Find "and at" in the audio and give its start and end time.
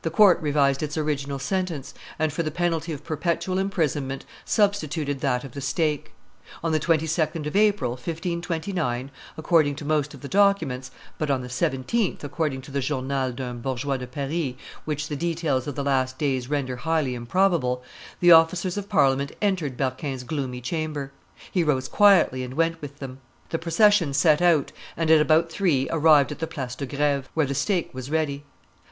24.97-25.21